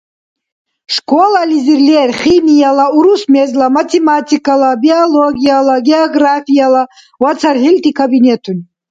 Школализир 0.95 1.79
лер 1.89 2.09
химияла, 2.21 2.85
урус 2.97 3.21
мезла, 3.33 3.67
математикала, 3.77 4.69
биологияла, 4.83 5.75
географияла 5.89 6.83
ва 7.21 7.31
цархӏилти 7.39 7.91
кабинетуни. 7.99 8.63